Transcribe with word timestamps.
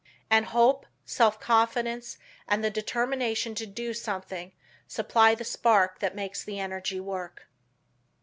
And 0.31 0.47
hope, 0.47 0.87
self 1.05 1.39
confidence 1.39 2.17
and 2.47 2.63
the 2.63 2.71
determination 2.71 3.53
to 3.53 3.67
do 3.67 3.93
something 3.93 4.51
supply 4.87 5.35
the 5.35 5.43
spark 5.45 5.99
that 5.99 6.15
makes 6.15 6.43
the 6.43 6.59
energy 6.59 6.99
work. 6.99 7.45